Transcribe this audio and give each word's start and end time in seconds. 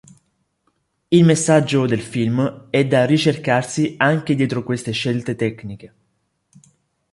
Il 1.11 1.23
messaggio 1.25 1.85
del 1.85 2.01
film 2.01 2.69
è 2.71 2.87
da 2.87 3.05
ricercarsi 3.05 3.93
anche 3.99 4.33
dietro 4.33 4.63
queste 4.63 4.89
scelte 4.93 5.35
tecniche. 5.35 5.93